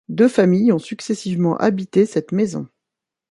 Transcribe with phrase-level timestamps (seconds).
[0.09, 2.67] Deux familles ont successivement habité cette maison.